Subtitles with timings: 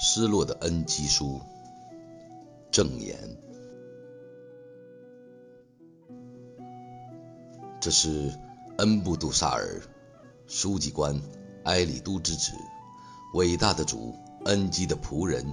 [0.00, 1.40] 失落的恩基书
[2.70, 3.36] 正言，
[7.80, 8.32] 这是
[8.76, 9.82] 恩布杜萨尔
[10.46, 11.20] 书记官
[11.64, 12.52] 埃里都之子，
[13.34, 14.14] 伟大的主
[14.44, 15.44] 恩基的仆人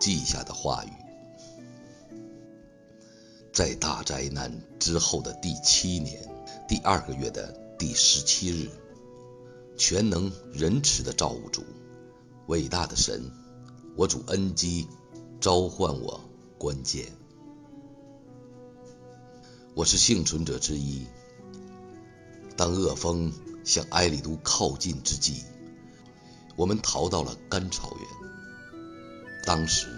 [0.00, 0.90] 记下的话语。
[3.52, 4.50] 在大灾难
[4.80, 6.28] 之后的第七年
[6.66, 8.68] 第二个月的第十七日，
[9.76, 11.62] 全能仁慈的造物主，
[12.48, 13.30] 伟大的神。
[13.94, 14.88] 我主恩基
[15.38, 16.22] 召唤我
[16.56, 17.12] 关键，
[19.74, 21.06] 我是幸存者之一。
[22.56, 23.30] 当恶风
[23.64, 25.42] 向埃里都靠近之际，
[26.56, 28.08] 我们逃到了干草原。
[29.44, 29.88] 当时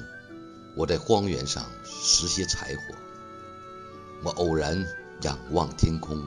[0.76, 2.82] 我在荒原上拾些柴火，
[4.24, 4.84] 我偶然
[5.22, 6.26] 仰望天空，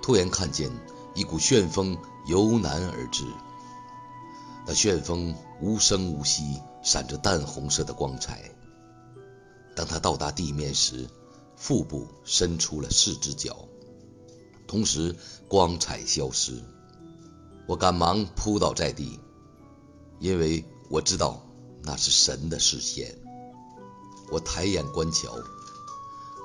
[0.00, 0.70] 突然看见
[1.14, 3.26] 一股旋风由南而至。
[4.66, 8.50] 那旋风无声无息，闪着淡红色的光彩。
[9.76, 11.08] 当它到达地面时，
[11.56, 13.68] 腹部伸出了四只脚，
[14.66, 15.14] 同时
[15.48, 16.62] 光彩消失。
[17.66, 19.18] 我赶忙扑倒在地，
[20.18, 21.42] 因为我知道
[21.82, 23.14] 那是神的视线。
[24.30, 25.34] 我抬眼观瞧，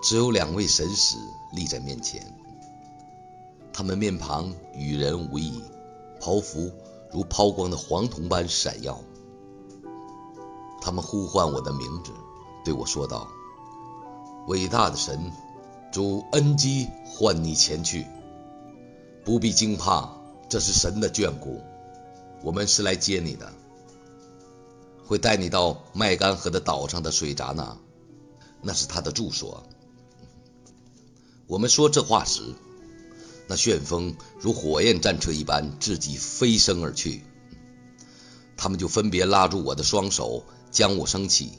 [0.04, 1.16] 只有两位神使
[1.54, 2.38] 立在面前，
[3.72, 5.62] 他们面庞与人无异，
[6.20, 6.70] 袍服。
[7.12, 9.02] 如抛光的黄铜般闪耀，
[10.82, 12.12] 他们呼唤我的名字，
[12.64, 13.28] 对我说道
[14.48, 15.32] ：“伟大的神，
[15.92, 18.06] 主恩基唤你前去，
[19.26, 20.10] 不必惊怕，
[20.50, 21.62] 这是神的眷顾。
[22.44, 23.52] 我们是来接你的，
[25.06, 27.78] 会带你到麦干河的岛上的水闸那，
[28.62, 29.64] 那是他的住所。”
[31.48, 32.54] 我们说这话时。
[33.50, 37.24] 那旋风如火焰战车一般自己飞升而去，
[38.56, 41.54] 他们就分别拉住我的双手，将我升起，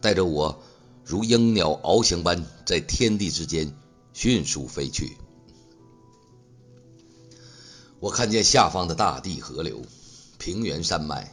[0.00, 0.62] 带着我
[1.04, 3.76] 如鹰鸟翱翔般在天地之间
[4.12, 5.16] 迅速飞去。
[7.98, 9.82] 我看见下方的大地、河流、
[10.38, 11.32] 平原、山脉，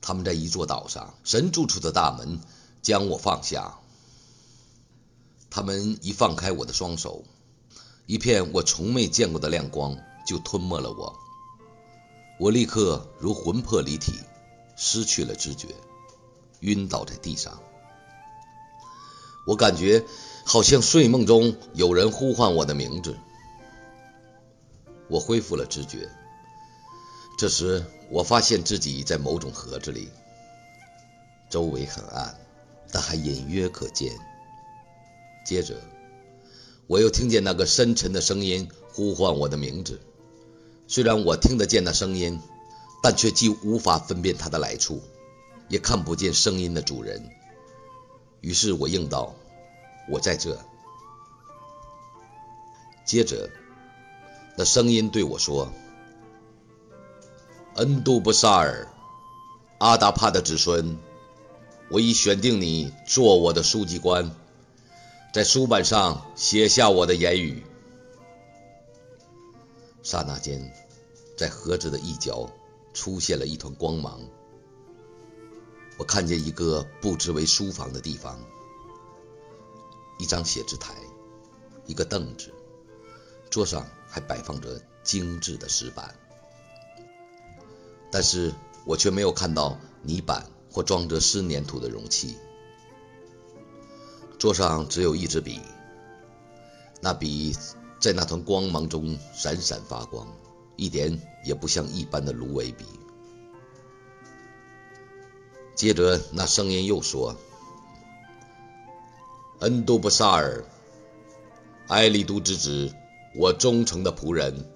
[0.00, 2.38] 他们在一座岛上，神住处的大门
[2.82, 3.80] 将我放下。
[5.50, 7.24] 他们一放开我的双手。
[8.08, 11.14] 一片我从未见过的亮光就吞没了我，
[12.40, 14.14] 我立刻如魂魄离体，
[14.76, 15.68] 失去了知觉，
[16.60, 17.60] 晕倒在地上。
[19.46, 20.06] 我感觉
[20.46, 23.14] 好像睡梦中有人呼唤我的名字。
[25.08, 26.08] 我恢复了知觉，
[27.38, 30.08] 这时我发现自己在某种盒子里，
[31.50, 32.34] 周围很暗，
[32.90, 34.18] 但还隐约可见。
[35.44, 35.78] 接着。
[36.88, 40.00] 我又听见那个深沉的声音呼唤我的名字，
[40.86, 42.40] 虽然我听得见那声音，
[43.02, 45.02] 但却既无法分辨它的来处，
[45.68, 47.28] 也看不见声音的主人。
[48.40, 49.34] 于是我应道
[50.10, 50.58] ：“我在这。”
[53.04, 53.50] 接着，
[54.56, 55.70] 那声音对我说
[57.76, 58.88] ：“恩杜布萨尔，
[59.76, 60.96] 阿达帕的子孙，
[61.90, 64.34] 我已选定你做我的书记官。”
[65.30, 67.62] 在书板上写下我的言语。
[70.02, 70.72] 刹那间，
[71.36, 72.50] 在盒子的一角
[72.94, 74.20] 出现了一团光芒。
[75.98, 78.40] 我看见一个布置为书房的地方，
[80.18, 80.94] 一张写字台，
[81.84, 82.54] 一个凳子，
[83.50, 86.14] 桌上还摆放着精致的石板，
[88.10, 88.54] 但是
[88.86, 92.38] 我却没有看到泥板或装着湿粘土的容器。
[94.38, 95.60] 桌上只有一支笔，
[97.00, 97.56] 那笔
[97.98, 100.28] 在那团光芒中闪闪发光，
[100.76, 102.84] 一点也不像一般的芦苇笔。
[105.74, 107.34] 接着，那声音又说
[109.58, 110.64] ：“恩都布萨尔，
[111.88, 112.94] 埃利都之子，
[113.34, 114.70] 我忠诚的仆人，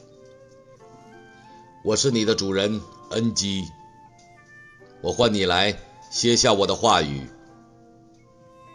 [1.84, 2.80] 我是你的主人
[3.10, 3.64] 恩基，
[5.02, 5.78] 我唤你来
[6.10, 7.28] 写下我的话语。”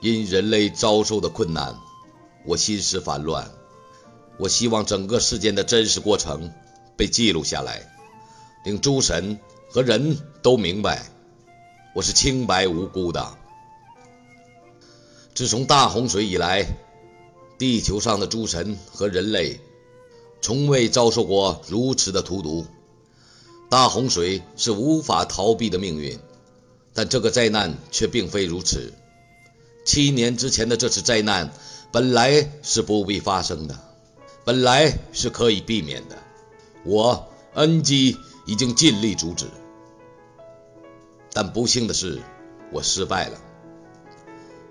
[0.07, 1.77] 因人类遭受的困难，
[2.45, 3.51] 我心思烦乱。
[4.37, 6.51] 我希望整个事件的真实过程
[6.95, 7.91] 被记录下来，
[8.63, 9.39] 令诸神
[9.69, 11.09] 和人都明白
[11.93, 13.35] 我是清白无辜的。
[15.33, 16.65] 自从大洪水以来，
[17.57, 19.59] 地球上的诸神和人类
[20.41, 22.65] 从未遭受过如此的荼毒。
[23.69, 26.17] 大洪水是无法逃避的命运，
[26.93, 28.93] 但这个灾难却并非如此。
[29.87, 31.49] 七年之前的这次灾难
[31.93, 33.79] 本来是不必发生的，
[34.43, 36.17] 本来是可以避免的。
[36.83, 39.45] 我恩基已经尽力阻止，
[41.31, 42.19] 但不幸的是，
[42.73, 43.37] 我失败了。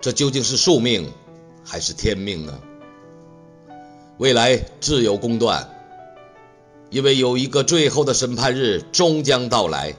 [0.01, 1.11] 这究竟是宿命
[1.63, 2.59] 还是天命呢？
[4.19, 5.67] 未来自有公断，
[6.91, 9.95] 因为有一个最后的审判日终将到来。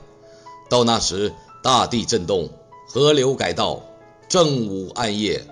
[0.70, 1.32] 到那时，
[1.64, 2.50] 大地震动，
[2.86, 3.82] 河流改道，
[4.28, 5.42] 正午暗夜，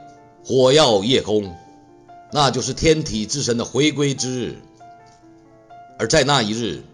[0.45, 1.55] 火耀夜空，
[2.31, 4.63] 那就是天体之神的回归之日。
[5.99, 6.85] 而在那一日，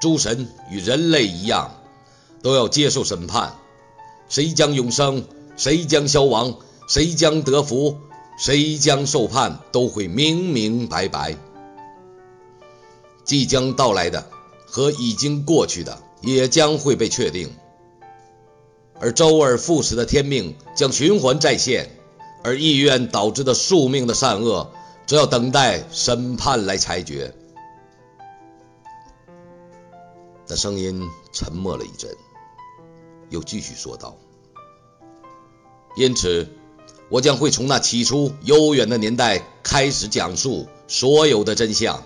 [0.00, 1.74] 诸神与人类一样，
[2.42, 3.54] 都要接受审判。
[4.28, 5.24] 谁将永生？
[5.56, 6.58] 谁将消亡？
[6.88, 7.96] 谁将得福？
[8.38, 9.58] 谁将受判？
[9.72, 11.36] 都会明明白白。
[13.24, 14.30] 即将到来的
[14.64, 17.52] 和已经过去的，也将会被确定。
[19.00, 21.88] 而周而复始的天命将循环再现，
[22.44, 24.70] 而意愿导致的宿命的善恶，
[25.06, 27.34] 则要等待审判来裁决。
[30.46, 32.10] 的声音沉默了一阵，
[33.30, 34.16] 又继续说道
[35.96, 36.48] ：“因此，
[37.08, 42.02] 我将会从那起初悠远的年代开始讲述所有的真相，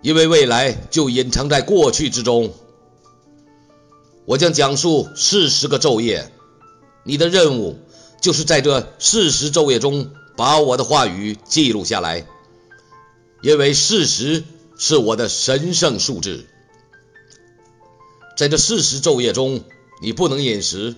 [0.00, 2.54] 因为未来就隐藏在过去之中。
[4.26, 6.32] 我将讲述四十个昼夜，
[7.02, 7.78] 你的任务
[8.20, 12.26] 就是在这四十昼夜中把我的话语记录下来，
[13.42, 14.44] 因为事实
[14.78, 16.46] 是我的神圣数字。”
[18.36, 19.62] 在这四十昼夜中，
[20.02, 20.96] 你不能饮食，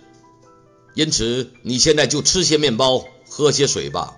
[0.94, 4.16] 因此你现在就吃些面包，喝些水吧，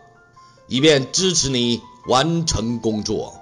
[0.68, 3.40] 以便支持你完成工作。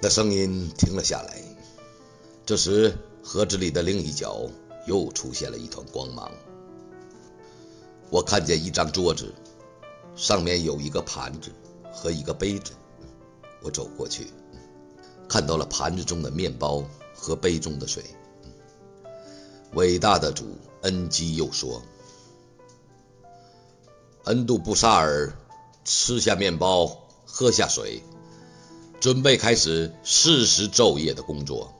[0.00, 1.49] 那声音停了下来。
[2.50, 4.50] 这时，盒子里的另一角
[4.84, 6.32] 又出现了一团光芒。
[8.10, 9.32] 我看见一张桌子，
[10.16, 11.52] 上面有一个盘子
[11.92, 12.72] 和一个杯子。
[13.62, 14.26] 我走过去。
[15.28, 16.82] 看到了盘子中的面包
[17.14, 18.02] 和杯中的水。
[19.74, 21.80] 伟大的主恩基又说
[24.26, 25.32] ：“恩杜布萨尔，
[25.84, 28.02] 吃下面包，喝下水，
[28.98, 31.74] 准备开始四十昼夜的工作。”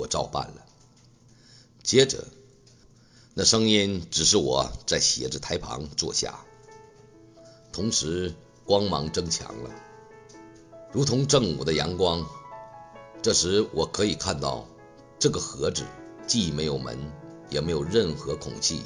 [0.00, 0.64] 我照办了。
[1.82, 2.24] 接着，
[3.34, 6.40] 那声音只是我在写字台旁坐下，
[7.70, 9.70] 同时光芒增强了。
[10.92, 12.26] 如同正午的阳光，
[13.22, 14.66] 这时我可以看到
[15.18, 15.84] 这个盒子
[16.26, 16.98] 既没有门，
[17.50, 18.82] 也没有任何孔隙。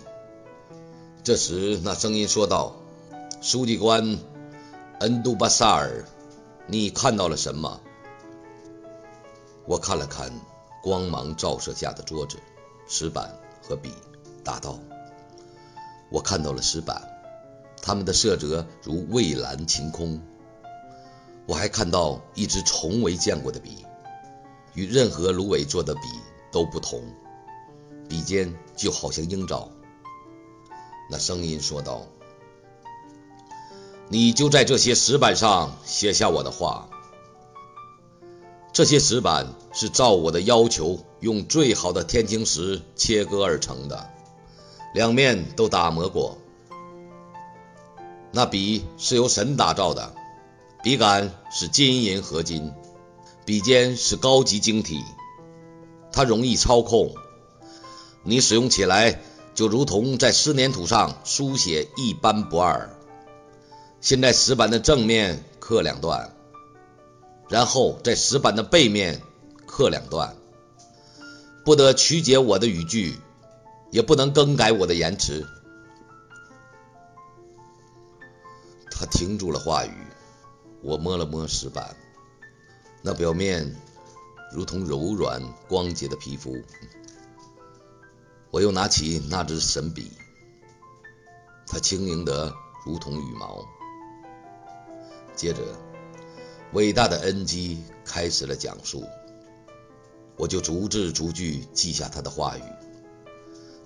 [1.23, 2.77] 这时，那声音说道
[3.41, 4.19] ：“书记官
[5.01, 6.05] 恩杜巴萨尔，
[6.67, 7.81] 你看到了什么？”
[9.67, 10.31] 我看了看
[10.85, 12.37] 光芒照射下的桌子、
[12.87, 13.91] 石板和笔，
[14.45, 14.79] 答道
[16.13, 17.09] ：“我看到了石板，
[17.81, 20.21] 它们的色泽如蔚蓝晴空。”
[21.49, 23.87] 我还看到一支从未见过的笔，
[24.75, 26.01] 与任何芦苇做的笔
[26.53, 27.03] 都不同，
[28.07, 29.71] 笔尖就好像鹰爪。
[31.11, 32.03] 那声音说道
[34.09, 36.91] ：“你就在这些石板上写下我的话。
[38.75, 44.11] 这些石板是照我的要求用最好的天青石切割而成的，
[44.93, 46.39] 两面都打磨过。
[48.33, 50.13] 那笔是由神打造的。”
[50.83, 52.73] 笔杆是金银合金，
[53.47, 55.03] 笔尖是高级晶体，
[56.13, 57.15] 它容易操控，
[58.23, 59.23] 你使用起来
[59.55, 62.91] 就如同在湿粘土上书写一般不二。
[64.03, 66.34] 现在石板的正面刻两段，
[67.49, 69.21] 然后在石板的背面
[69.67, 70.37] 刻两段，
[71.65, 73.19] 不得曲解我的语句，
[73.91, 75.47] 也不能更改我的言辞。
[78.91, 79.93] 他停住了话语。
[80.87, 81.97] 我摸了摸石板，
[83.01, 83.75] 那表面
[84.53, 86.63] 如同柔软光洁的皮肤。
[88.51, 90.13] 我又拿起那支神笔，
[91.67, 93.67] 它轻盈得如同羽毛。
[95.35, 95.63] 接着，
[96.75, 99.05] 伟大的恩基开始了讲述，
[100.37, 102.63] 我就逐字逐句记下他的话语。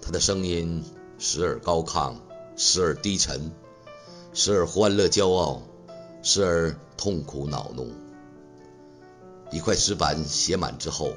[0.01, 0.83] 他的声音
[1.19, 2.17] 时而高亢，
[2.57, 3.53] 时而低沉，
[4.33, 5.63] 时而欢乐骄傲。
[6.21, 7.93] 时而痛苦恼怒。
[9.53, 11.15] 一块石板写满之后，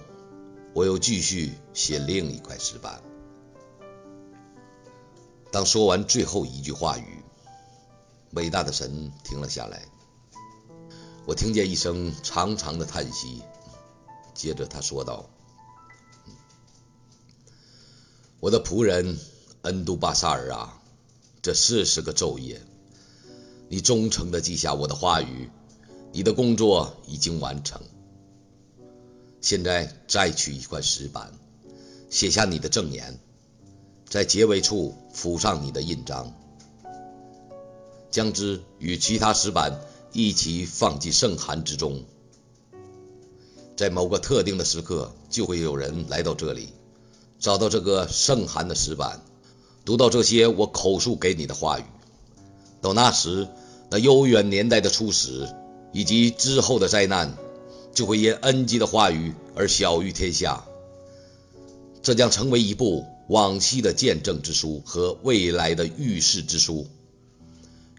[0.76, 3.02] 我又继续写另一块石板。
[5.52, 7.24] 当说完最后一句话语，
[8.34, 9.82] 伟大的神停了下来。
[11.32, 13.42] 我听见一声长长的叹息，
[14.34, 15.30] 接着他说道
[18.42, 19.18] ：“我的仆人
[19.62, 20.82] 恩杜巴萨尔啊，
[21.42, 22.62] 这四十个昼夜。”
[23.70, 25.50] 你忠诚的记下我的话语，
[26.12, 27.82] 你的工作已经完成。
[29.40, 31.32] 现在再取一块石板，
[32.10, 33.18] 写下你的证言，
[34.06, 36.34] 在结尾处附上你的印章，
[38.10, 39.80] 将之与其他石板
[40.14, 42.04] 一起放进圣函之中。
[43.76, 46.70] 在某个特定的时刻，就会有人来到这里，
[47.40, 49.22] 找到这个圣函的石板，
[49.86, 51.84] 读到这些我口述给你的话语。
[52.82, 53.48] 到那时，
[53.90, 55.50] 那悠远年代的初始
[55.94, 57.36] 以及之后的灾难，
[57.94, 60.66] 就会因恩基的话语而晓于天下。
[62.04, 66.88] 这将成为一部往昔的见证之书和未来的预示之书，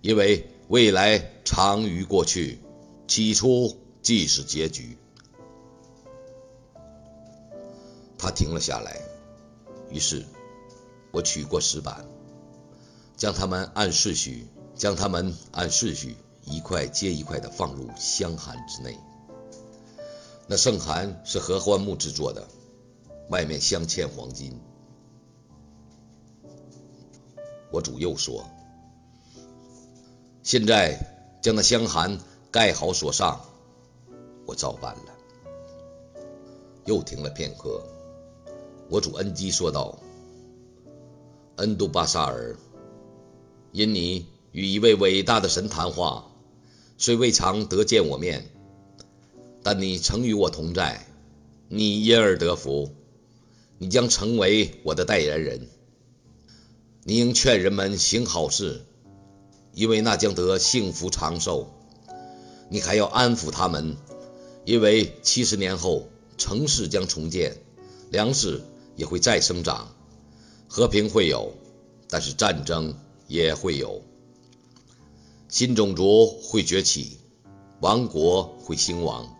[0.00, 2.58] 因为未来长于过去，
[3.06, 4.96] 起初即是结局。
[8.16, 9.02] 他停了下来，
[9.90, 10.24] 于是
[11.10, 12.06] 我取过石板，
[13.18, 14.48] 将它们按顺序。
[14.74, 18.98] 将它们按顺序一块接一块的放入香函之内。
[20.46, 22.48] 那圣函是合欢木制作的，
[23.28, 24.58] 外面镶嵌黄金。
[27.70, 28.46] 我主又说
[30.42, 32.18] ：“现在将那香函
[32.50, 33.40] 盖好锁上。”
[34.46, 35.12] 我照办了。
[36.84, 37.82] 又停了片刻，
[38.88, 39.98] 我主恩基说道
[41.56, 42.56] ：“恩杜巴萨尔，
[43.72, 46.30] 因你。”与一位伟大的神谈话，
[46.98, 48.50] 虽未尝得见我面，
[49.62, 51.06] 但你曾与我同在，
[51.68, 52.90] 你因而得福，
[53.78, 55.70] 你将成为我的代言人。
[57.04, 58.84] 你应劝人们行好事，
[59.74, 61.70] 因为那将得幸福长寿。
[62.68, 63.96] 你还要安抚他们，
[64.64, 67.56] 因为七十年后城市将重建，
[68.10, 68.62] 粮食
[68.96, 69.94] 也会再生长，
[70.68, 71.52] 和平会有，
[72.08, 72.94] 但是战争
[73.28, 74.02] 也会有。
[75.48, 77.18] 新种族会崛起，
[77.80, 79.36] 王国会兴亡，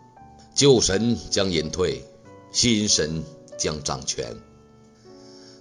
[0.54, 2.04] 旧神将隐退，
[2.50, 3.24] 新神
[3.56, 4.36] 将掌权。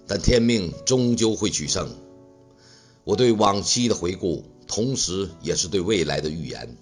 [0.07, 1.89] 但天命终究会取胜。
[3.05, 6.77] 我对往昔的回顾，同时也是对未来的预言。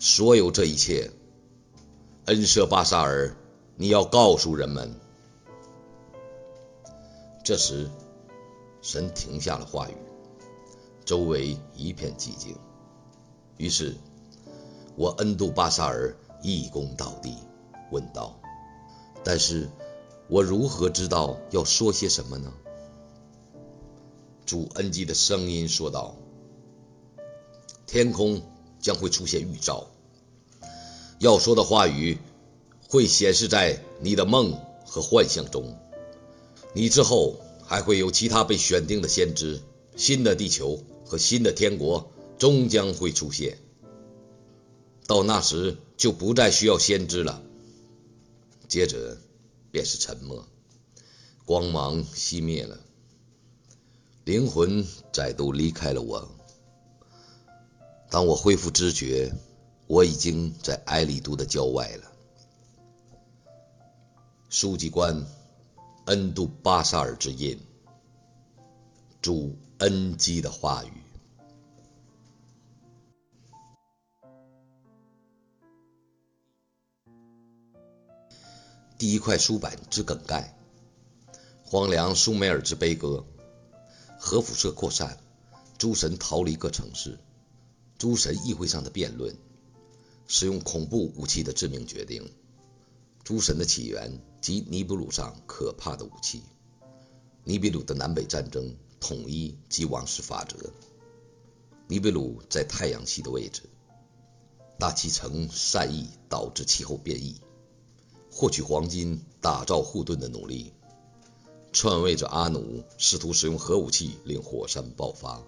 [0.00, 1.12] 所有这一切，
[2.24, 3.36] 恩舍巴萨尔，
[3.76, 4.92] 你要告诉人们。
[7.44, 7.88] 这时，
[8.82, 9.94] 神停下了话语。
[11.04, 12.56] 周围一片寂静，
[13.58, 13.94] 于是
[14.96, 17.36] 我恩杜巴萨尔一躬到地，
[17.92, 18.40] 问道
[19.22, 19.70] ：“但是
[20.26, 22.52] 我如何知道要说些什么呢？”
[24.44, 26.16] 主恩基的声音说道
[27.86, 28.42] ：“天空
[28.80, 29.86] 将会出现预兆，
[31.18, 32.18] 要说的话语
[32.88, 35.78] 会显示在你的梦和幻象中。
[36.74, 39.60] 你之后还会有其他被选定的先知，
[39.96, 43.58] 新的地球。”和新的天国终将会出现，
[45.06, 47.40] 到那时就不再需要先知了。
[48.66, 49.16] 接着
[49.70, 50.48] 便是沉默，
[51.44, 52.80] 光芒熄灭了，
[54.24, 56.28] 灵魂再度离开了我。
[58.16, 59.30] 当我恢复知觉，
[59.86, 62.10] 我已经在埃里都的郊外了。
[64.48, 65.26] 书记官
[66.06, 67.60] 恩杜巴萨尔之印，
[69.20, 69.54] 主。
[69.80, 70.92] 恩基的话语。
[78.96, 80.56] 第一块书板之梗概：
[81.62, 83.26] 荒凉苏美尔之悲歌。
[84.18, 85.18] 核辐射扩散，
[85.76, 87.18] 诸神逃离各城市。
[87.98, 89.36] 诸神议会上的辩论，
[90.26, 92.30] 使用恐怖武器的致命决定。
[93.24, 96.42] 诸神的起源及尼布鲁上可怕的武器。
[97.44, 98.76] 尼比鲁的南北战争。
[98.98, 100.72] 统一及王室法则。
[101.86, 103.62] 尼比鲁在太阳系的位置。
[104.78, 107.36] 大气层善意导致气候变异。
[108.32, 110.72] 获取黄金、打造护盾的努力。
[111.72, 115.42] 篡位者阿努试图使用核武器令火山爆发。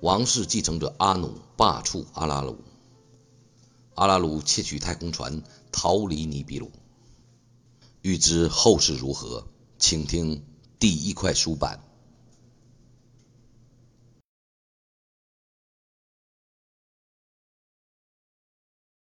[0.00, 2.58] 王室继承者阿努罢黜阿拉鲁。
[3.96, 6.70] 阿拉鲁窃取太空船逃离尼比鲁。
[8.00, 10.44] 欲知后事如何，请听
[10.78, 11.82] 第一块书板。